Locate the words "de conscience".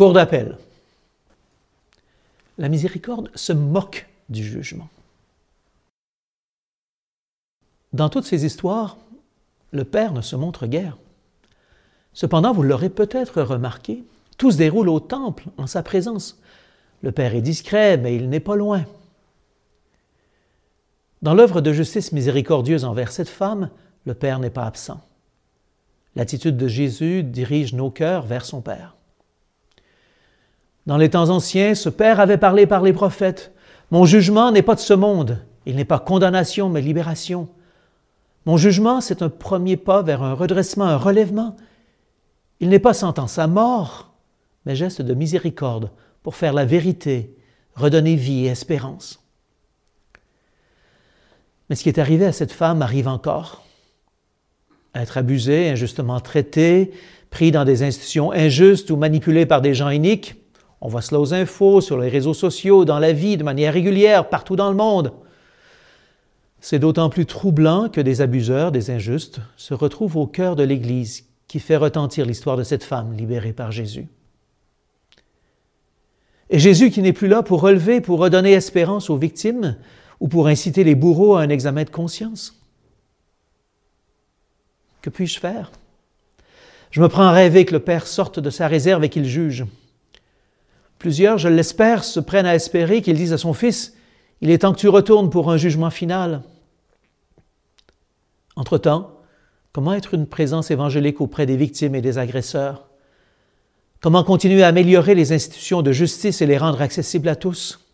81.84-82.60